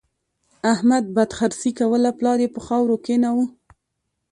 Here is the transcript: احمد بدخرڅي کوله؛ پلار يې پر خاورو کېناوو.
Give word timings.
احمد 0.73 1.03
بدخرڅي 1.15 1.69
کوله؛ 1.79 2.09
پلار 2.19 2.37
يې 2.43 2.49
پر 2.53 2.61
خاورو 2.67 2.95
کېناوو. 3.05 3.45